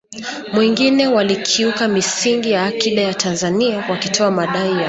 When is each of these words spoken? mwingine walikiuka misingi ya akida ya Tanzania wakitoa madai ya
mwingine 0.53 1.07
walikiuka 1.07 1.87
misingi 1.87 2.51
ya 2.51 2.65
akida 2.65 3.01
ya 3.01 3.13
Tanzania 3.13 3.83
wakitoa 3.89 4.31
madai 4.31 4.69
ya 4.71 4.79